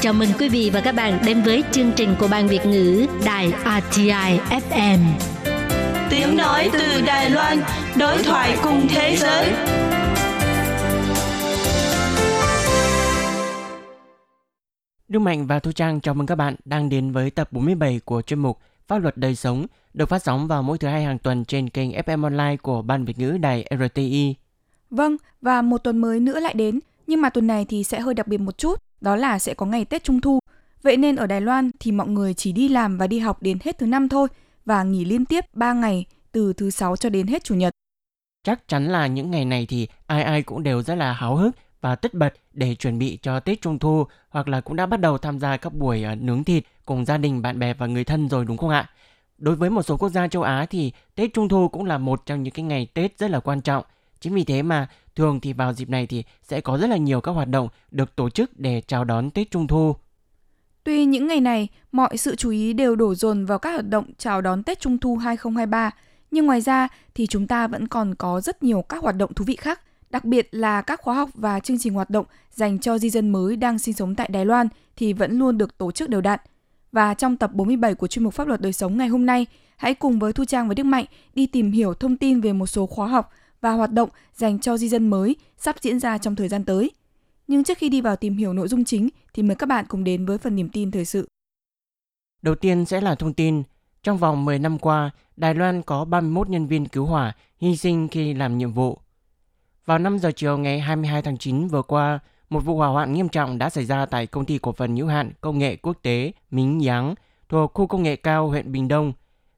[0.00, 3.06] Chào mừng quý vị và các bạn đến với chương trình của Ban Việt ngữ
[3.24, 3.52] Đài
[3.92, 4.38] RTI
[4.70, 4.98] FM.
[6.10, 7.58] Tiếng nói từ Đài Loan,
[7.98, 9.52] đối thoại cùng thế giới.
[15.08, 18.22] Đức Mạnh và Thu Trang chào mừng các bạn đang đến với tập 47 của
[18.22, 18.58] chuyên mục
[18.88, 21.90] Pháp luật đời sống được phát sóng vào mỗi thứ hai hàng tuần trên kênh
[21.90, 24.34] FM Online của Ban Việt ngữ Đài RTI.
[24.90, 28.14] Vâng, và một tuần mới nữa lại đến, nhưng mà tuần này thì sẽ hơi
[28.14, 30.38] đặc biệt một chút, đó là sẽ có ngày Tết Trung Thu.
[30.82, 33.58] Vậy nên ở Đài Loan thì mọi người chỉ đi làm và đi học đến
[33.64, 34.28] hết thứ năm thôi
[34.64, 37.72] và nghỉ liên tiếp 3 ngày từ thứ sáu cho đến hết chủ nhật.
[38.44, 41.56] Chắc chắn là những ngày này thì ai ai cũng đều rất là háo hức
[41.80, 45.00] và tất bật để chuẩn bị cho Tết Trung Thu hoặc là cũng đã bắt
[45.00, 48.04] đầu tham gia các buổi ờ, nướng thịt cùng gia đình, bạn bè và người
[48.04, 48.90] thân rồi đúng không ạ?
[49.38, 52.26] Đối với một số quốc gia châu Á thì Tết Trung Thu cũng là một
[52.26, 53.84] trong những cái ngày Tết rất là quan trọng.
[54.20, 54.88] Chính vì thế mà
[55.18, 58.16] thường thì vào dịp này thì sẽ có rất là nhiều các hoạt động được
[58.16, 59.96] tổ chức để chào đón Tết Trung Thu.
[60.84, 64.04] Tuy những ngày này, mọi sự chú ý đều đổ dồn vào các hoạt động
[64.18, 65.90] chào đón Tết Trung Thu 2023,
[66.30, 69.44] nhưng ngoài ra thì chúng ta vẫn còn có rất nhiều các hoạt động thú
[69.44, 72.98] vị khác, đặc biệt là các khóa học và chương trình hoạt động dành cho
[72.98, 76.08] di dân mới đang sinh sống tại Đài Loan thì vẫn luôn được tổ chức
[76.08, 76.40] đều đặn.
[76.92, 79.94] Và trong tập 47 của chuyên mục Pháp luật đời sống ngày hôm nay, hãy
[79.94, 82.86] cùng với Thu Trang và Đức Mạnh đi tìm hiểu thông tin về một số
[82.86, 86.48] khóa học và hoạt động dành cho di dân mới sắp diễn ra trong thời
[86.48, 86.90] gian tới.
[87.48, 90.04] Nhưng trước khi đi vào tìm hiểu nội dung chính thì mời các bạn cùng
[90.04, 91.28] đến với phần niềm tin thời sự.
[92.42, 93.62] Đầu tiên sẽ là thông tin.
[94.02, 98.08] Trong vòng 10 năm qua, Đài Loan có 31 nhân viên cứu hỏa hy sinh
[98.08, 98.98] khi làm nhiệm vụ.
[99.86, 102.18] Vào 5 giờ chiều ngày 22 tháng 9 vừa qua,
[102.50, 105.06] một vụ hỏa hoạn nghiêm trọng đã xảy ra tại công ty cổ phần hữu
[105.06, 107.14] hạn công nghệ quốc tế Mính Giáng
[107.48, 109.12] thuộc khu công nghệ cao huyện Bình Đông.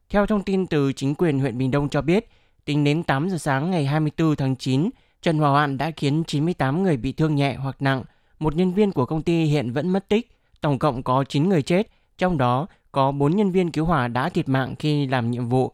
[0.09, 2.29] Theo thông tin từ chính quyền huyện Bình Đông cho biết,
[2.65, 4.89] tính đến 8 giờ sáng ngày 24 tháng 9,
[5.21, 8.03] trận hỏa hoạn đã khiến 98 người bị thương nhẹ hoặc nặng.
[8.39, 10.31] Một nhân viên của công ty hiện vẫn mất tích.
[10.61, 11.87] Tổng cộng có 9 người chết,
[12.17, 15.71] trong đó có 4 nhân viên cứu hỏa đã thiệt mạng khi làm nhiệm vụ.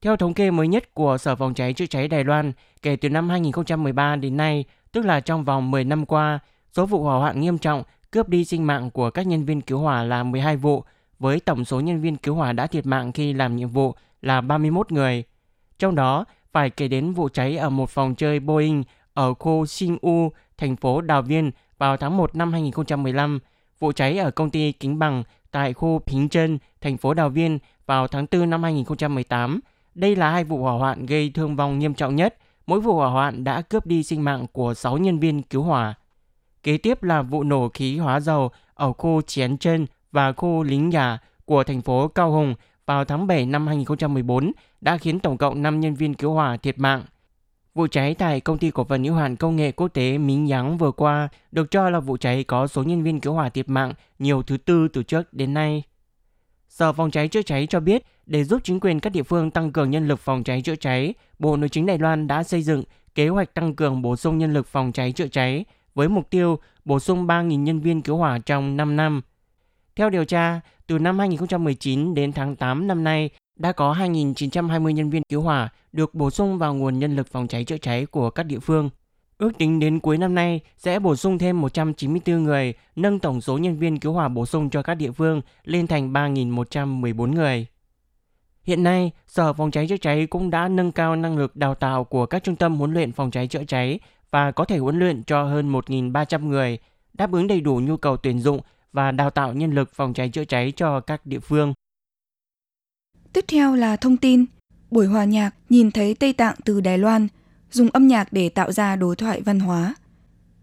[0.00, 3.08] Theo thống kê mới nhất của Sở Phòng cháy chữa cháy Đài Loan, kể từ
[3.08, 6.38] năm 2013 đến nay, tức là trong vòng 10 năm qua,
[6.72, 9.78] số vụ hỏa hoạn nghiêm trọng cướp đi sinh mạng của các nhân viên cứu
[9.78, 10.84] hỏa là 12 vụ,
[11.18, 14.40] với tổng số nhân viên cứu hỏa đã thiệt mạng khi làm nhiệm vụ là
[14.40, 15.24] 31 người.
[15.78, 19.98] Trong đó, phải kể đến vụ cháy ở một phòng chơi Boeing ở khu Sinh
[20.02, 23.38] U, thành phố Đào Viên vào tháng 1 năm 2015,
[23.78, 27.58] vụ cháy ở công ty Kính Bằng tại khu Pính Trân, thành phố Đào Viên
[27.86, 29.60] vào tháng 4 năm 2018.
[29.94, 32.36] Đây là hai vụ hỏa hoạn gây thương vong nghiêm trọng nhất.
[32.66, 35.94] Mỗi vụ hỏa hoạn đã cướp đi sinh mạng của 6 nhân viên cứu hỏa.
[36.62, 40.88] Kế tiếp là vụ nổ khí hóa dầu ở khu Chén Trân và khu Lính
[40.88, 42.54] Nhà của thành phố Cao Hùng
[42.86, 46.78] vào tháng 7 năm 2014 đã khiến tổng cộng 5 nhân viên cứu hỏa thiệt
[46.78, 47.02] mạng.
[47.74, 50.78] Vụ cháy tại công ty cổ phần hữu hạn công nghệ quốc tế Mính Giáng
[50.78, 53.92] vừa qua được cho là vụ cháy có số nhân viên cứu hỏa thiệt mạng
[54.18, 55.82] nhiều thứ tư từ trước đến nay.
[56.68, 59.72] Sở Phòng cháy chữa cháy cho biết, để giúp chính quyền các địa phương tăng
[59.72, 62.82] cường nhân lực phòng cháy chữa cháy, Bộ Nội chính Đài Loan đã xây dựng
[63.14, 65.64] kế hoạch tăng cường bổ sung nhân lực phòng cháy chữa cháy
[65.94, 69.22] với mục tiêu bổ sung 3.000 nhân viên cứu hỏa trong 5 năm.
[69.96, 75.10] Theo điều tra, từ năm 2019 đến tháng 8 năm nay, đã có 2.920 nhân
[75.10, 78.30] viên cứu hỏa được bổ sung vào nguồn nhân lực phòng cháy chữa cháy của
[78.30, 78.90] các địa phương.
[79.38, 83.58] Ước tính đến cuối năm nay sẽ bổ sung thêm 194 người, nâng tổng số
[83.58, 87.66] nhân viên cứu hỏa bổ sung cho các địa phương lên thành 3.114 người.
[88.62, 92.04] Hiện nay, Sở Phòng cháy chữa cháy cũng đã nâng cao năng lực đào tạo
[92.04, 93.98] của các trung tâm huấn luyện phòng cháy chữa cháy
[94.30, 96.78] và có thể huấn luyện cho hơn 1.300 người,
[97.14, 98.60] đáp ứng đầy đủ nhu cầu tuyển dụng
[98.96, 101.74] và đào tạo nhân lực phòng cháy chữa cháy cho các địa phương.
[103.32, 104.44] Tiếp theo là thông tin.
[104.90, 107.28] Buổi hòa nhạc nhìn thấy Tây Tạng từ Đài Loan,
[107.70, 109.94] dùng âm nhạc để tạo ra đối thoại văn hóa.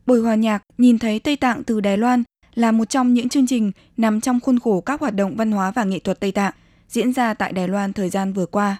[0.05, 2.23] Buổi hòa nhạc nhìn thấy Tây Tạng từ Đài Loan
[2.55, 5.71] là một trong những chương trình nằm trong khuôn khổ các hoạt động văn hóa
[5.71, 6.53] và nghệ thuật Tây Tạng
[6.87, 8.77] diễn ra tại Đài Loan thời gian vừa qua.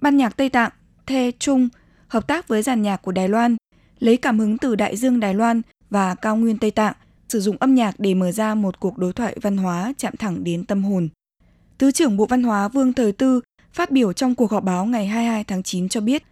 [0.00, 0.70] Ban nhạc Tây Tạng
[1.06, 1.68] Thê Trung
[2.08, 3.56] hợp tác với giàn nhạc của Đài Loan,
[3.98, 6.94] lấy cảm hứng từ đại dương Đài Loan và cao nguyên Tây Tạng,
[7.32, 10.44] sử dụng âm nhạc để mở ra một cuộc đối thoại văn hóa chạm thẳng
[10.44, 11.08] đến tâm hồn.
[11.78, 13.40] Thứ trưởng Bộ Văn hóa Vương Thời Tư
[13.72, 16.22] phát biểu trong cuộc họp báo ngày 22 tháng 9 cho biết,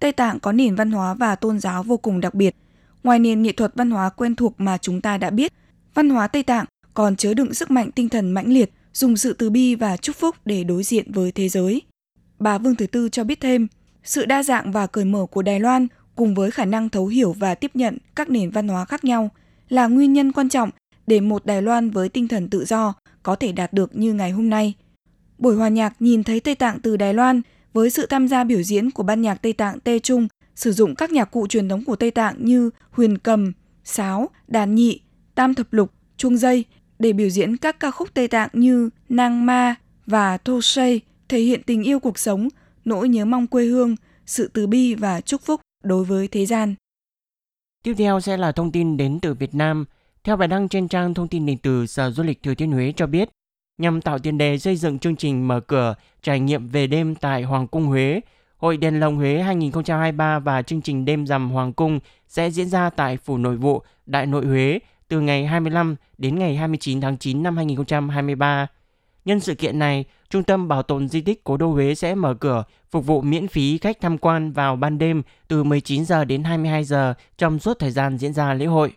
[0.00, 2.56] Tây Tạng có nền văn hóa và tôn giáo vô cùng đặc biệt.
[3.02, 5.52] Ngoài nền nghệ thuật văn hóa quen thuộc mà chúng ta đã biết,
[5.94, 6.64] văn hóa Tây Tạng
[6.94, 10.16] còn chứa đựng sức mạnh tinh thần mãnh liệt, dùng sự từ bi và chúc
[10.16, 11.82] phúc để đối diện với thế giới.
[12.38, 13.68] Bà Vương Thứ Tư cho biết thêm,
[14.04, 15.86] sự đa dạng và cởi mở của Đài Loan
[16.16, 19.30] cùng với khả năng thấu hiểu và tiếp nhận các nền văn hóa khác nhau
[19.68, 20.70] là nguyên nhân quan trọng
[21.06, 24.30] để một Đài Loan với tinh thần tự do có thể đạt được như ngày
[24.30, 24.74] hôm nay.
[25.38, 27.42] Buổi hòa nhạc nhìn thấy Tây Tạng từ Đài Loan
[27.72, 30.94] với sự tham gia biểu diễn của ban nhạc Tây Tạng Tê Trung sử dụng
[30.94, 33.52] các nhạc cụ truyền thống của Tây Tạng như huyền cầm,
[33.84, 35.00] sáo, đàn nhị,
[35.34, 36.64] tam thập lục, chuông dây
[36.98, 39.74] để biểu diễn các ca khúc Tây Tạng như Nang Ma
[40.06, 42.48] và Thô Shay, thể hiện tình yêu cuộc sống,
[42.84, 43.96] nỗi nhớ mong quê hương,
[44.26, 46.74] sự từ bi và chúc phúc đối với thế gian.
[47.86, 49.84] Tiếp theo sẽ là thông tin đến từ Việt Nam.
[50.24, 52.92] Theo bài đăng trên trang thông tin điện tử Sở Du lịch Thừa Thiên Huế
[52.96, 53.28] cho biết,
[53.78, 57.42] nhằm tạo tiền đề xây dựng chương trình mở cửa trải nghiệm về đêm tại
[57.42, 58.20] Hoàng cung Huế,
[58.56, 62.90] Hội Đèn Lồng Huế 2023 và chương trình đêm rằm Hoàng cung sẽ diễn ra
[62.90, 64.78] tại Phủ Nội vụ Đại Nội Huế
[65.08, 68.66] từ ngày 25 đến ngày 29 tháng 9 năm 2023.
[69.26, 72.34] Nhân sự kiện này, Trung tâm Bảo tồn Di tích Cố đô Huế sẽ mở
[72.34, 76.44] cửa phục vụ miễn phí khách tham quan vào ban đêm từ 19 giờ đến
[76.44, 78.92] 22 giờ trong suốt thời gian diễn ra lễ hội.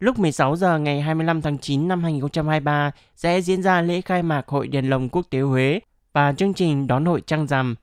[0.00, 4.48] Lúc 16 giờ ngày 25 tháng 9 năm 2023 sẽ diễn ra lễ khai mạc
[4.48, 5.80] Hội Đèn Lồng Quốc tế Huế
[6.12, 7.74] và chương trình đón hội trăng rằm.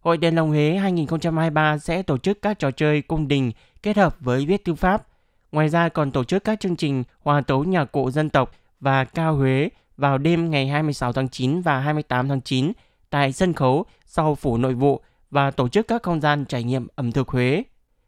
[0.00, 3.52] Hội Đèn Lồng Huế 2023 sẽ tổ chức các trò chơi cung đình
[3.82, 5.06] kết hợp với viết thư pháp.
[5.52, 9.04] Ngoài ra còn tổ chức các chương trình hòa tấu nhạc cụ dân tộc và
[9.04, 12.72] cao Huế vào đêm ngày 26 tháng 9 và 28 tháng 9
[13.10, 15.00] tại sân khấu sau phủ nội vụ
[15.30, 17.62] và tổ chức các không gian trải nghiệm ẩm thực Huế.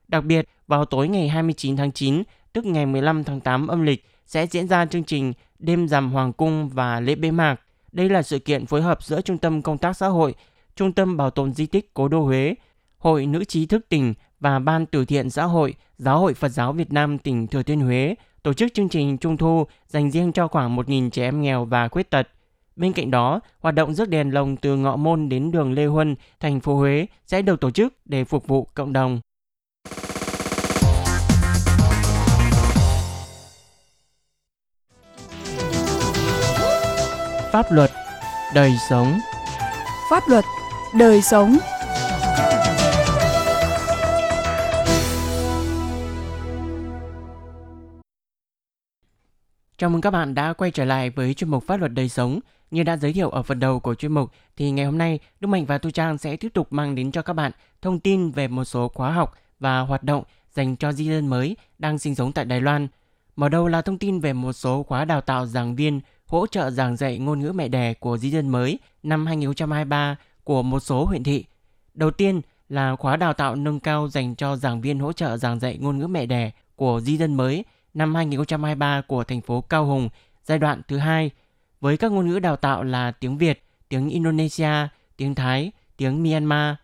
[0.08, 2.22] Đặc biệt, vào tối ngày 29 tháng 9,
[2.52, 6.32] tức ngày 15 tháng 8 âm lịch, sẽ diễn ra chương trình Đêm rằm Hoàng
[6.32, 7.60] cung và lễ bế mạc.
[7.92, 10.34] Đây là sự kiện phối hợp giữa Trung tâm Công tác Xã hội,
[10.76, 12.54] Trung tâm Bảo tồn Di tích Cố đô Huế,
[12.98, 16.72] Hội Nữ trí thức tỉnh và Ban từ thiện xã hội Giáo hội Phật giáo
[16.72, 18.14] Việt Nam tỉnh Thừa Thiên Huế
[18.46, 21.88] tổ chức chương trình Trung thu dành riêng cho khoảng 1.000 trẻ em nghèo và
[21.88, 22.28] khuyết tật.
[22.76, 26.14] Bên cạnh đó, hoạt động rước đèn lồng từ Ngọ Môn đến đường Lê Huân,
[26.40, 29.20] thành phố Huế sẽ được tổ chức để phục vụ cộng đồng.
[37.52, 37.90] Pháp luật,
[38.54, 39.18] đời sống
[40.10, 40.44] Pháp luật,
[40.98, 41.58] đời sống
[49.78, 52.40] Chào mừng các bạn đã quay trở lại với chuyên mục Pháp luật đời sống.
[52.70, 55.48] Như đã giới thiệu ở phần đầu của chuyên mục, thì ngày hôm nay Đức
[55.48, 57.52] Mạnh và Tu Trang sẽ tiếp tục mang đến cho các bạn
[57.82, 60.24] thông tin về một số khóa học và hoạt động
[60.54, 62.88] dành cho di dân mới đang sinh sống tại Đài Loan.
[63.36, 66.70] Mở đầu là thông tin về một số khóa đào tạo giảng viên hỗ trợ
[66.70, 71.04] giảng dạy ngôn ngữ mẹ đẻ của di dân mới năm 2023 của một số
[71.04, 71.44] huyện thị.
[71.94, 75.60] Đầu tiên là khóa đào tạo nâng cao dành cho giảng viên hỗ trợ giảng
[75.60, 77.64] dạy ngôn ngữ mẹ đẻ của di dân mới–
[77.96, 80.08] năm 2023 của thành phố Cao Hùng
[80.44, 81.30] giai đoạn thứ hai
[81.80, 86.74] với các ngôn ngữ đào tạo là tiếng Việt, tiếng Indonesia, tiếng Thái, tiếng Myanmar.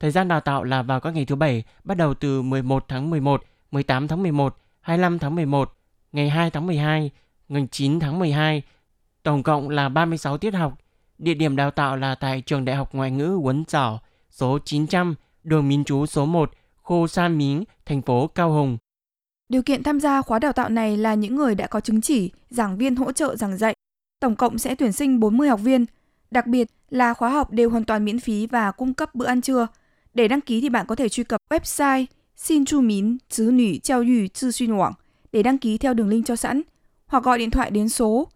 [0.00, 3.10] Thời gian đào tạo là vào các ngày thứ bảy bắt đầu từ 11 tháng
[3.10, 5.72] 11, 18 tháng 11, 25 tháng 11,
[6.12, 7.10] ngày 2 tháng 12,
[7.48, 8.62] ngày 9 tháng 12.
[9.22, 10.78] Tổng cộng là 36 tiết học.
[11.18, 13.98] Địa điểm đào tạo là tại Trường Đại học Ngoại ngữ Quấn Giỏ,
[14.30, 15.14] số 900,
[15.44, 16.50] đường Mín Chú số 1,
[16.82, 18.78] khu San Mính, thành phố Cao Hùng.
[19.52, 22.30] Điều kiện tham gia khóa đào tạo này là những người đã có chứng chỉ,
[22.50, 23.74] giảng viên hỗ trợ giảng dạy.
[24.20, 25.84] Tổng cộng sẽ tuyển sinh 40 học viên.
[26.30, 29.40] Đặc biệt là khóa học đều hoàn toàn miễn phí và cung cấp bữa ăn
[29.40, 29.66] trưa.
[30.14, 32.06] Để đăng ký thì bạn có thể truy cập website
[32.36, 34.92] xin chu mín chứ nủy treo yu chư xuyên hoảng
[35.32, 36.62] để đăng ký theo đường link cho sẵn,
[37.06, 38.28] hoặc gọi điện thoại đến số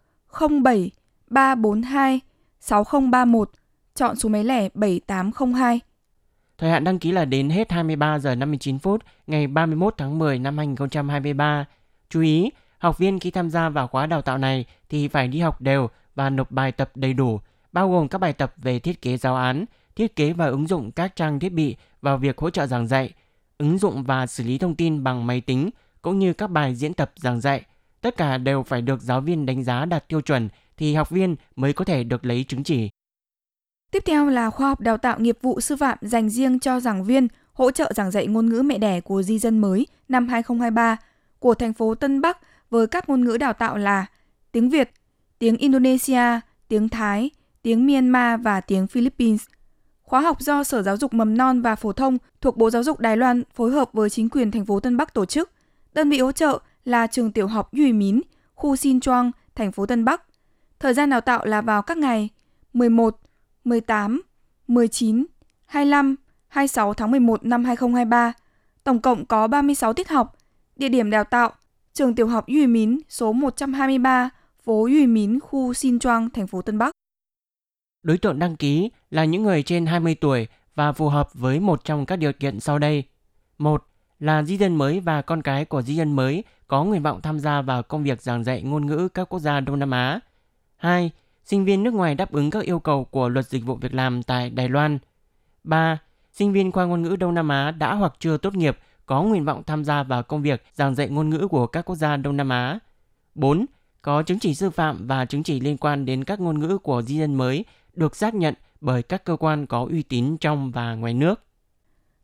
[0.64, 0.90] 07
[1.30, 2.20] 342
[2.60, 3.50] 6031
[3.94, 5.80] chọn số máy lẻ 7802
[6.58, 10.38] Thời hạn đăng ký là đến hết 23 giờ 59 phút ngày 31 tháng 10
[10.38, 11.64] năm 2023.
[12.10, 15.40] Chú ý, học viên khi tham gia vào khóa đào tạo này thì phải đi
[15.40, 17.40] học đều và nộp bài tập đầy đủ,
[17.72, 19.64] bao gồm các bài tập về thiết kế giáo án,
[19.96, 23.12] thiết kế và ứng dụng các trang thiết bị vào việc hỗ trợ giảng dạy,
[23.58, 25.70] ứng dụng và xử lý thông tin bằng máy tính,
[26.02, 27.62] cũng như các bài diễn tập giảng dạy.
[28.00, 31.36] Tất cả đều phải được giáo viên đánh giá đạt tiêu chuẩn thì học viên
[31.56, 32.90] mới có thể được lấy chứng chỉ.
[33.96, 37.04] Tiếp theo là khoa học đào tạo nghiệp vụ sư phạm dành riêng cho giảng
[37.04, 40.96] viên hỗ trợ giảng dạy ngôn ngữ mẹ đẻ của di dân mới năm 2023
[41.38, 42.38] của thành phố Tân Bắc
[42.70, 44.06] với các ngôn ngữ đào tạo là
[44.52, 44.90] tiếng Việt,
[45.38, 47.30] tiếng Indonesia, tiếng Thái,
[47.62, 49.44] tiếng Myanmar và tiếng Philippines.
[50.02, 53.00] Khóa học do Sở Giáo dục Mầm non và Phổ thông thuộc Bộ Giáo dục
[53.00, 55.50] Đài Loan phối hợp với chính quyền thành phố Tân Bắc tổ chức.
[55.94, 58.20] Đơn vị hỗ trợ là trường tiểu học Duy Mín,
[58.54, 60.22] khu Xin Choang, thành phố Tân Bắc.
[60.78, 62.28] Thời gian đào tạo là vào các ngày
[62.72, 63.20] 11,
[63.66, 64.22] 18,
[64.68, 65.26] 19,
[65.66, 66.16] 25,
[66.48, 68.32] 26 tháng 11 năm 2023.
[68.84, 70.36] Tổng cộng có 36 tiết học.
[70.76, 71.52] Địa điểm đào tạo:
[71.92, 74.30] Trường Tiểu học Duy Mín, số 123,
[74.64, 76.90] phố Duy Mín, khu Xin Choang, thành phố Tân Bắc.
[78.02, 81.84] Đối tượng đăng ký là những người trên 20 tuổi và phù hợp với một
[81.84, 83.04] trong các điều kiện sau đây.
[83.58, 83.86] một
[84.18, 87.38] Là di dân mới và con cái của di dân mới có nguyện vọng tham
[87.38, 90.20] gia vào công việc giảng dạy ngôn ngữ các quốc gia Đông Nam Á.
[90.76, 91.10] 2
[91.46, 94.22] sinh viên nước ngoài đáp ứng các yêu cầu của luật dịch vụ việc làm
[94.22, 94.98] tại Đài Loan.
[95.64, 95.98] 3.
[96.32, 99.44] Sinh viên khoa ngôn ngữ Đông Nam Á đã hoặc chưa tốt nghiệp có nguyện
[99.44, 102.36] vọng tham gia vào công việc giảng dạy ngôn ngữ của các quốc gia Đông
[102.36, 102.78] Nam Á.
[103.34, 103.66] 4.
[104.02, 107.02] Có chứng chỉ sư phạm và chứng chỉ liên quan đến các ngôn ngữ của
[107.02, 110.94] di dân mới được xác nhận bởi các cơ quan có uy tín trong và
[110.94, 111.40] ngoài nước.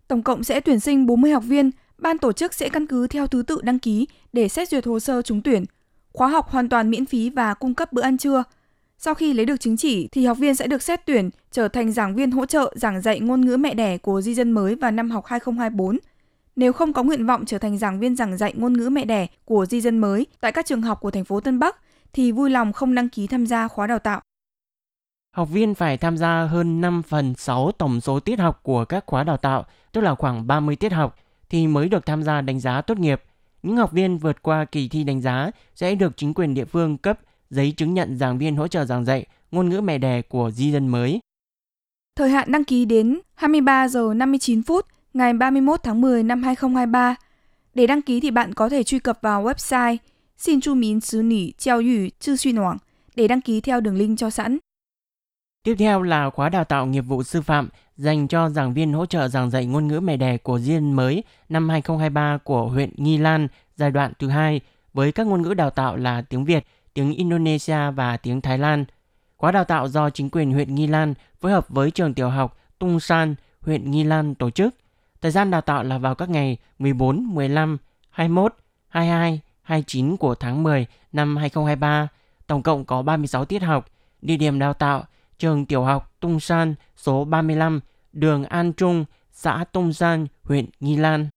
[0.09, 3.27] Tổng cộng sẽ tuyển sinh 40 học viên, ban tổ chức sẽ căn cứ theo
[3.27, 5.65] thứ tự đăng ký để xét duyệt hồ sơ trúng tuyển.
[6.13, 8.43] Khóa học hoàn toàn miễn phí và cung cấp bữa ăn trưa.
[9.05, 11.93] Sau khi lấy được chứng chỉ thì học viên sẽ được xét tuyển trở thành
[11.93, 14.91] giảng viên hỗ trợ giảng dạy ngôn ngữ mẹ đẻ của di dân mới vào
[14.91, 15.99] năm học 2024.
[16.57, 19.27] Nếu không có nguyện vọng trở thành giảng viên giảng dạy ngôn ngữ mẹ đẻ
[19.45, 21.77] của di dân mới tại các trường học của thành phố Tân Bắc
[22.13, 24.21] thì vui lòng không đăng ký tham gia khóa đào tạo.
[25.37, 29.05] Học viên phải tham gia hơn 5 phần 6 tổng số tiết học của các
[29.07, 31.17] khóa đào tạo, tức là khoảng 30 tiết học,
[31.51, 33.23] thì mới được tham gia đánh giá tốt nghiệp.
[33.63, 36.99] Những học viên vượt qua kỳ thi đánh giá sẽ được chính quyền địa phương
[36.99, 37.19] cấp
[37.53, 40.73] giấy chứng nhận giảng viên hỗ trợ giảng dạy ngôn ngữ mẹ đẻ của di
[40.73, 41.21] dân mới.
[42.17, 47.15] Thời hạn đăng ký đến 23 giờ 59 phút ngày 31 tháng 10 năm 2023.
[47.75, 49.97] Để đăng ký thì bạn có thể truy cập vào website
[50.37, 52.79] xin chu mín xứ nỉ treo yu chư xuyên hoảng
[53.17, 54.59] để đăng ký theo đường link cho sẵn.
[55.65, 59.07] Tiếp theo là khóa đào tạo nghiệp vụ sư phạm dành cho giảng viên hỗ
[59.07, 63.19] trợ giảng dạy ngôn ngữ mẹ đẻ của Diên mới năm 2023 của huyện Nghi
[63.19, 64.61] Lan giai đoạn thứ hai
[64.93, 68.85] với các ngôn ngữ đào tạo là tiếng Việt, tiếng Indonesia và tiếng Thái Lan.
[69.37, 72.59] Khóa đào tạo do chính quyền huyện Nghi Lan phối hợp với trường tiểu học
[72.79, 74.75] Tung San, huyện Nghi Lan tổ chức.
[75.21, 77.79] Thời gian đào tạo là vào các ngày 14, 15,
[78.11, 78.55] 21,
[78.89, 82.09] 22, 29 của tháng 10 năm 2023.
[82.47, 83.87] Tổng cộng có 36 tiết học.
[84.23, 85.05] Địa điểm đào tạo
[85.39, 87.81] trường tiểu học Tung San số 35,
[88.13, 91.29] đường An Trung, xã Tung San, huyện Nghi Lan.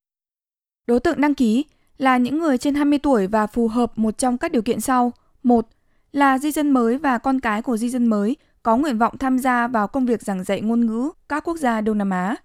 [0.87, 1.65] Đối tượng đăng ký
[1.97, 5.11] là những người trên 20 tuổi và phù hợp một trong các điều kiện sau.
[5.45, 5.67] 1.
[6.11, 9.39] Là di dân mới và con cái của di dân mới có nguyện vọng tham
[9.39, 12.35] gia vào công việc giảng dạy ngôn ngữ các quốc gia Đông Nam Á.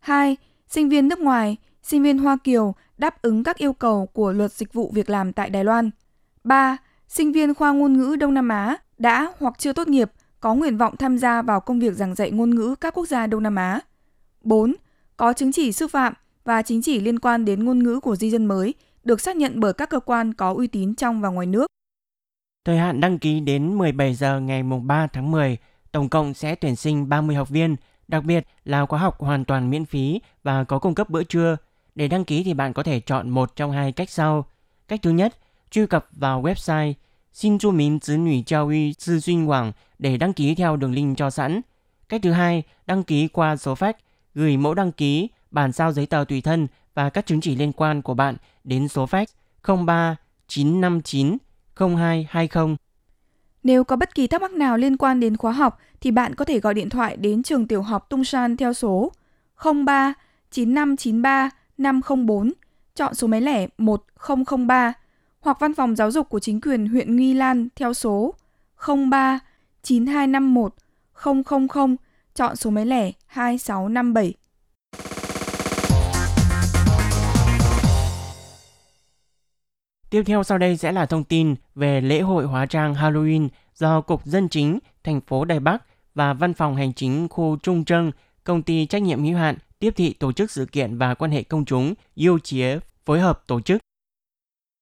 [0.00, 0.36] 2.
[0.68, 4.52] Sinh viên nước ngoài, sinh viên Hoa Kiều đáp ứng các yêu cầu của luật
[4.52, 5.90] dịch vụ việc làm tại Đài Loan.
[6.44, 6.76] 3.
[7.08, 10.78] Sinh viên khoa ngôn ngữ Đông Nam Á đã hoặc chưa tốt nghiệp có nguyện
[10.78, 13.56] vọng tham gia vào công việc giảng dạy ngôn ngữ các quốc gia Đông Nam
[13.56, 13.80] Á.
[14.42, 14.74] 4.
[15.16, 16.14] Có chứng chỉ sư phạm
[16.44, 18.74] và chứng chỉ liên quan đến ngôn ngữ của di dân mới
[19.04, 21.66] được xác nhận bởi các cơ quan có uy tín trong và ngoài nước.
[22.68, 25.56] Thời hạn đăng ký đến 17 giờ ngày 3 tháng 10,
[25.92, 27.76] tổng cộng sẽ tuyển sinh 30 học viên,
[28.08, 31.56] đặc biệt là khóa học hoàn toàn miễn phí và có cung cấp bữa trưa.
[31.94, 34.46] Để đăng ký thì bạn có thể chọn một trong hai cách sau.
[34.88, 35.36] Cách thứ nhất,
[35.70, 36.92] truy cập vào website
[37.32, 40.92] xin chú Minh Tử Nữ Giáo Uy Tư Duyên Quảng để đăng ký theo đường
[40.92, 41.60] link cho sẵn.
[42.08, 43.92] Cách thứ hai, đăng ký qua số fax,
[44.34, 47.72] gửi mẫu đăng ký, bản sao giấy tờ tùy thân và các chứng chỉ liên
[47.72, 49.26] quan của bạn đến số fax
[49.62, 51.36] 03959.
[51.78, 52.76] 0220.
[53.62, 56.44] Nếu có bất kỳ thắc mắc nào liên quan đến khóa học thì bạn có
[56.44, 59.12] thể gọi điện thoại đến trường tiểu học Tung San theo số
[59.86, 60.14] 03
[60.50, 62.52] 9593 504,
[62.94, 64.92] chọn số máy lẻ 1003
[65.40, 68.34] hoặc văn phòng giáo dục của chính quyền huyện Nghi Lan theo số
[69.10, 69.38] 03
[69.82, 70.74] 9251
[71.68, 71.96] 000,
[72.34, 74.34] chọn số máy lẻ 2657.
[80.10, 84.00] Tiếp theo sau đây sẽ là thông tin về lễ hội hóa trang Halloween do
[84.00, 85.82] Cục Dân chính thành phố Đài Bắc
[86.14, 88.10] và Văn phòng Hành chính khu Trung Trân,
[88.44, 91.42] công ty trách nhiệm hữu hạn tiếp thị tổ chức sự kiện và quan hệ
[91.42, 93.82] công chúng Yêu Chía phối hợp tổ chức.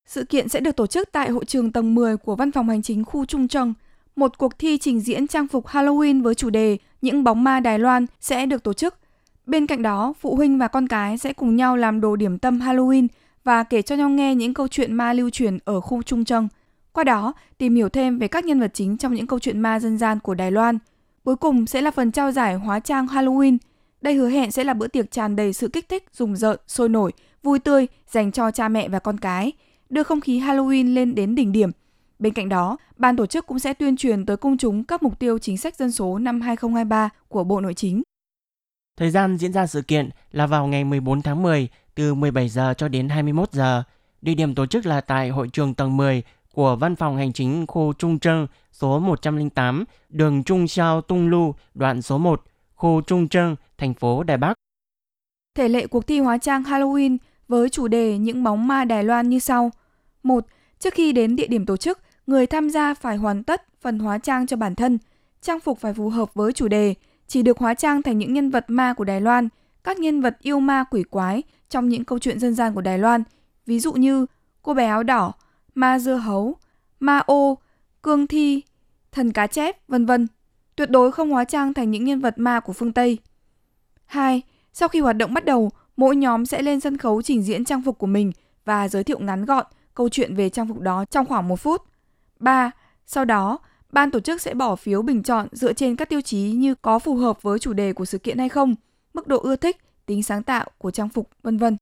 [0.06, 2.82] Sự kiện sẽ được tổ chức tại hội trường tầng 10 của Văn phòng Hành
[2.82, 3.74] chính khu Trung Trân.
[4.16, 7.78] Một cuộc thi trình diễn trang phục Halloween với chủ đề Những bóng ma Đài
[7.78, 8.94] Loan sẽ được tổ chức.
[9.46, 12.58] Bên cạnh đó, phụ huynh và con cái sẽ cùng nhau làm đồ điểm tâm
[12.60, 13.06] Halloween
[13.46, 16.48] và kể cho nhau nghe những câu chuyện ma lưu truyền ở khu Trung Trân.
[16.92, 19.80] Qua đó, tìm hiểu thêm về các nhân vật chính trong những câu chuyện ma
[19.80, 20.78] dân gian của Đài Loan.
[21.24, 23.58] Cuối cùng sẽ là phần trao giải hóa trang Halloween.
[24.00, 26.88] Đây hứa hẹn sẽ là bữa tiệc tràn đầy sự kích thích, rùng rợn, sôi
[26.88, 27.12] nổi,
[27.42, 29.52] vui tươi dành cho cha mẹ và con cái–
[29.90, 31.70] đưa không khí Halloween lên đến đỉnh điểm.
[32.18, 35.18] Bên cạnh đó, ban tổ chức cũng sẽ tuyên truyền tới công chúng các mục
[35.18, 38.02] tiêu chính sách dân số năm 2023 của Bộ Nội chính.
[38.98, 42.74] Thời gian diễn ra sự kiện là vào ngày 14 tháng 10 từ 17 giờ
[42.78, 43.82] cho đến 21 giờ.
[44.22, 46.22] Địa điểm tổ chức là tại hội trường tầng 10
[46.54, 51.54] của Văn phòng Hành chính khu Trung Trân số 108, đường Trung Sao Tung Lu,
[51.74, 52.42] đoạn số 1,
[52.74, 54.54] khu Trung Trân, thành phố Đài Bắc.
[55.54, 57.16] Thể lệ cuộc thi hóa trang Halloween
[57.48, 59.70] với chủ đề những bóng ma Đài Loan như sau.
[60.22, 60.46] một
[60.78, 64.18] Trước khi đến địa điểm tổ chức, người tham gia phải hoàn tất phần hóa
[64.18, 64.98] trang cho bản thân.
[65.42, 66.94] Trang phục phải phù hợp với chủ đề,
[67.26, 69.48] chỉ được hóa trang thành những nhân vật ma của Đài Loan,
[69.84, 72.98] các nhân vật yêu ma quỷ quái trong những câu chuyện dân gian của Đài
[72.98, 73.22] Loan,
[73.66, 74.26] ví dụ như
[74.62, 75.32] cô bé áo đỏ,
[75.74, 76.56] ma dưa hấu,
[77.00, 77.58] ma ô,
[78.02, 78.62] cương thi,
[79.12, 80.26] thần cá chép, vân vân.
[80.76, 83.18] Tuyệt đối không hóa trang thành những nhân vật ma của phương Tây.
[84.06, 84.42] 2.
[84.72, 87.82] Sau khi hoạt động bắt đầu, Mỗi nhóm sẽ lên sân khấu trình diễn trang
[87.82, 88.32] phục của mình
[88.64, 91.82] và giới thiệu ngắn gọn câu chuyện về trang phục đó trong khoảng một phút.
[92.38, 92.70] 3.
[93.06, 93.58] Sau đó,
[93.92, 96.98] ban tổ chức sẽ bỏ phiếu bình chọn dựa trên các tiêu chí như có
[96.98, 98.74] phù hợp với chủ đề của sự kiện hay không,
[99.14, 101.76] mức độ ưa thích, tính sáng tạo của trang phục, vân vân.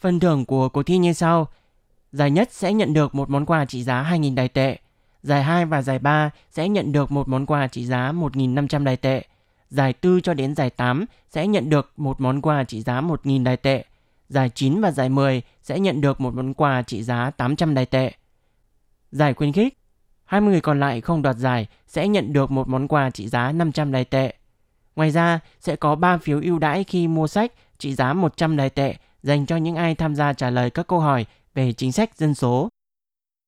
[0.00, 1.48] Phần thưởng của cuộc thi như sau.
[2.12, 4.78] Giải nhất sẽ nhận được một món quà trị giá 2.000 đài tệ.
[5.22, 8.96] Giải 2 và giải 3 sẽ nhận được một món quà trị giá 1.500 đài
[8.96, 9.24] tệ.
[9.70, 13.44] Giải 4 cho đến giải 8 sẽ nhận được một món quà trị giá 1.000
[13.44, 13.84] đài tệ.
[14.28, 17.86] Giải 9 và giải 10 sẽ nhận được một món quà trị giá 800 đài
[17.86, 18.12] tệ.
[19.12, 19.78] Giải khuyến khích
[20.24, 23.52] 20 người còn lại không đoạt giải sẽ nhận được một món quà trị giá
[23.52, 24.34] 500 đài tệ.
[24.98, 28.70] Ngoài ra, sẽ có 3 phiếu ưu đãi khi mua sách trị giá 100 đài
[28.70, 32.16] tệ dành cho những ai tham gia trả lời các câu hỏi về chính sách
[32.16, 32.68] dân số.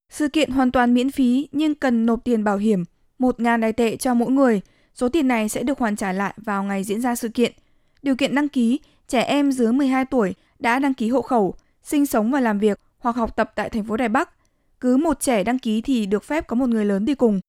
[0.09, 2.83] Sự kiện hoàn toàn miễn phí nhưng cần nộp tiền bảo hiểm
[3.19, 4.61] 1.000 đài tệ cho mỗi người.
[4.95, 7.51] Số tiền này sẽ được hoàn trả lại vào ngày diễn ra sự kiện.
[8.01, 11.53] Điều kiện đăng ký, trẻ em dưới 12 tuổi đã đăng ký hộ khẩu,
[11.83, 14.29] sinh sống và làm việc hoặc học tập tại thành phố Đài Bắc.
[14.79, 17.39] Cứ một trẻ đăng ký thì được phép có một người lớn đi cùng.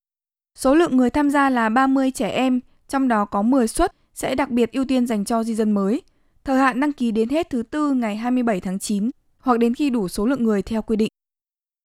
[0.59, 2.61] Số lượng người tham gia là 30 trẻ em,
[2.92, 6.02] trong đó có 10 suất sẽ đặc biệt ưu tiên dành cho di dân mới.
[6.44, 9.90] Thời hạn đăng ký đến hết thứ tư ngày 27 tháng 9 hoặc đến khi
[9.90, 11.08] đủ số lượng người theo quy định.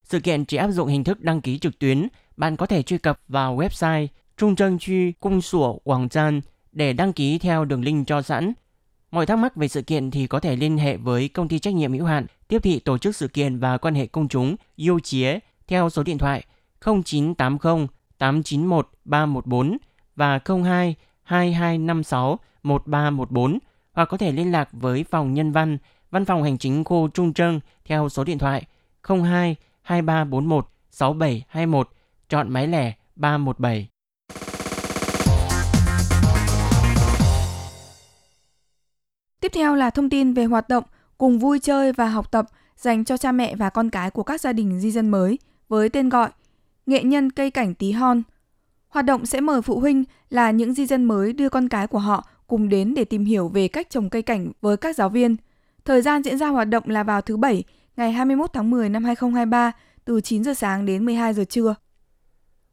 [0.04, 2.08] Sự kiện chỉ áp dụng hình thức đăng ký trực tuyến.
[2.36, 6.40] Bạn có thể truy cập vào website Trung Trân Chu Cung Sủa Quảng Trân
[6.72, 8.52] để đăng ký theo đường link cho sẵn.
[9.10, 11.74] Mọi thắc mắc về sự kiện thì có thể liên hệ với công ty trách
[11.74, 14.98] nhiệm hữu hạn tiếp thị tổ chức sự kiện và quan hệ công chúng Yêu
[15.00, 16.44] Chía theo số điện thoại
[16.80, 17.86] 0980
[18.18, 19.78] 891 314
[20.18, 23.58] và 02 2256 1314
[23.92, 25.78] hoặc có thể liên lạc với phòng nhân văn,
[26.10, 28.64] văn phòng hành chính khu Trung Trân theo số điện thoại
[29.02, 31.88] 02 2341 6721,
[32.28, 33.88] chọn máy lẻ 317.
[39.40, 40.84] Tiếp theo là thông tin về hoạt động
[41.18, 42.46] cùng vui chơi và học tập
[42.76, 45.88] dành cho cha mẹ và con cái của các gia đình di dân mới với
[45.88, 46.30] tên gọi
[46.86, 48.22] Nghệ nhân cây cảnh tí hon.
[48.88, 51.98] Hoạt động sẽ mời phụ huynh là những di dân mới đưa con cái của
[51.98, 55.36] họ cùng đến để tìm hiểu về cách trồng cây cảnh với các giáo viên.
[55.84, 57.64] Thời gian diễn ra hoạt động là vào thứ Bảy,
[57.96, 59.72] ngày 21 tháng 10 năm 2023
[60.04, 61.74] từ 9 giờ sáng đến 12 giờ trưa.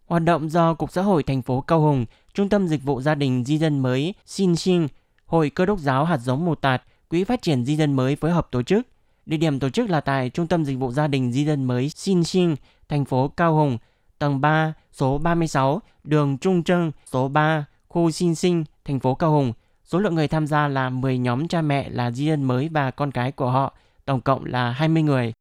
[0.06, 3.16] Hoạt động do Cục Xã hội thành phố Cao Hùng, Trung tâm Dịch vụ Gia
[3.16, 4.88] đình Di dân mới Xin Xin,
[5.26, 8.32] Hội Cơ đốc giáo hạt giống Mù Tạt, Quỹ phát triển Di dân mới phối
[8.32, 8.88] hợp tổ chức.
[9.26, 11.90] Địa điểm tổ chức là tại Trung tâm Dịch vụ Gia đình Di dân mới
[11.90, 12.56] Xin Xin,
[12.90, 13.78] thành phố Cao Hùng,
[14.26, 19.32] tầng 3, số 36, đường Trung Trân, số 3, khu Xin Sinh, thành phố Cao
[19.32, 19.54] Hùng.
[19.84, 22.92] Số lượng người tham gia là 10 nhóm cha mẹ là di dân mới và
[22.92, 23.74] con cái của họ,
[24.06, 25.34] tổng cộng là 20 người.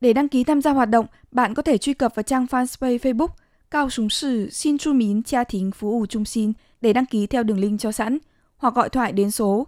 [0.00, 2.98] Để đăng ký tham gia hoạt động, bạn có thể truy cập vào trang fanpage
[2.98, 3.28] Facebook
[3.70, 7.26] Cao Súng Sử Xin Chu Mín cha Thính Phú ủ Trung Xin để đăng ký
[7.26, 8.18] theo đường link cho sẵn
[8.56, 9.66] hoặc gọi thoại đến số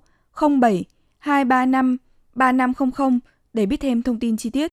[0.61, 0.85] 07
[1.19, 1.97] 235
[2.35, 3.19] 3500
[3.53, 4.71] để biết thêm thông tin chi tiết.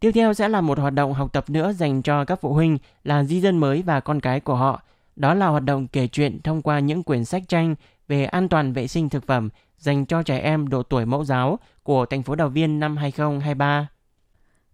[0.00, 2.78] Tiếp theo sẽ là một hoạt động học tập nữa dành cho các phụ huynh
[3.04, 4.82] là di dân mới và con cái của họ.
[5.16, 7.74] Đó là hoạt động kể chuyện thông qua những quyển sách tranh
[8.08, 11.58] về an toàn vệ sinh thực phẩm dành cho trẻ em độ tuổi mẫu giáo
[11.82, 13.88] của thành phố Đào Viên năm 2023.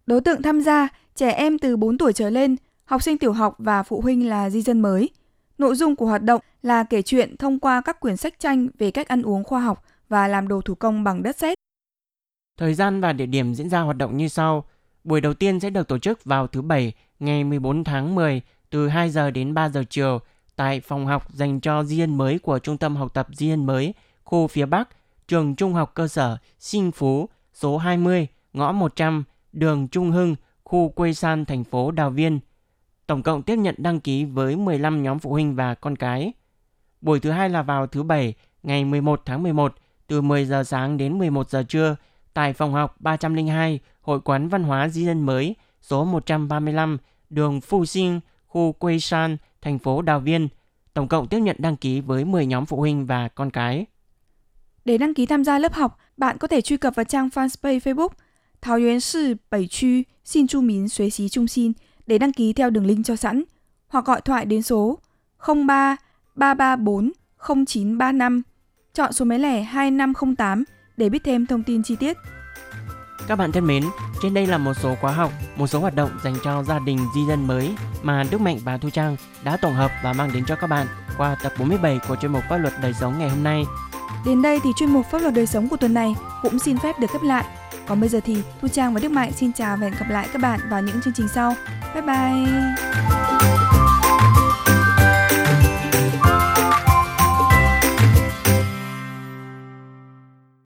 [0.06, 3.54] Đối tượng tham gia trẻ em từ 4 tuổi trở lên, học sinh tiểu học
[3.58, 5.10] và phụ huynh là di dân mới.
[5.58, 8.90] Nội dung của hoạt động là kể chuyện thông qua các quyển sách tranh về
[8.90, 11.58] cách ăn uống khoa học và làm đồ thủ công bằng đất sét.
[12.58, 14.64] Thời gian và địa điểm diễn ra hoạt động như sau.
[15.07, 18.40] Buổi đầu tiên sẽ được tổ chức vào thứ Bảy ngày 14 tháng 10
[18.71, 20.21] từ 2 giờ đến 3 giờ chiều
[20.57, 24.47] tại phòng học dành cho di mới của Trung tâm học tập di mới khu
[24.47, 24.88] phía Bắc,
[25.29, 30.88] trường Trung học cơ sở Sinh Phú, số 20, ngõ 100, đường Trung Hưng, khu
[30.88, 32.40] Quê San, thành phố Đào Viên.
[33.07, 36.33] Tổng cộng tiếp nhận đăng ký với 15 nhóm phụ huynh và con cái.
[37.01, 39.75] Buổi thứ hai là vào thứ Bảy, ngày 11 tháng 11,
[40.07, 41.97] từ 10 giờ sáng đến 11 giờ trưa,
[42.35, 46.99] tại phòng học 302, Hội quán văn hóa di dân mới, số 135,
[47.31, 50.49] đường Phu Sinh, khu Quê San, thành phố Đào Viên.
[50.95, 53.87] Tổng cộng tiếp nhận đăng ký với 10 nhóm phụ huynh và con cái.
[54.85, 57.79] Để đăng ký tham gia lớp học, bạn có thể truy cập vào trang fanpage
[57.79, 58.09] Facebook
[58.61, 59.88] Thảo Yuan Sư Bảy Chu
[60.25, 61.73] Xin Chu Mín Xuế Xí Trung Xin
[62.07, 63.42] để đăng ký theo đường link cho sẵn
[63.88, 64.99] hoặc gọi thoại đến số
[65.66, 65.97] 03
[66.35, 67.12] 334
[67.66, 68.42] 0935
[68.95, 70.64] chọn số máy lẻ 2508
[70.97, 72.16] để biết thêm thông tin chi tiết.
[73.28, 73.84] Các bạn thân mến,
[74.22, 76.98] trên đây là một số khóa học, một số hoạt động dành cho gia đình
[77.14, 80.44] di dân mới mà Đức Mạnh và Thu Trang đã tổng hợp và mang đến
[80.46, 80.86] cho các bạn
[81.16, 83.64] qua tập 47 của chuyên mục Pháp luật đời sống ngày hôm nay.
[84.26, 86.98] Đến đây thì chuyên mục Pháp luật đời sống của tuần này cũng xin phép
[87.00, 87.44] được khép lại.
[87.86, 90.28] Còn bây giờ thì Thu Trang và Đức Mạnh xin chào và hẹn gặp lại
[90.32, 91.54] các bạn vào những chương trình sau.
[91.94, 93.36] Bye bye!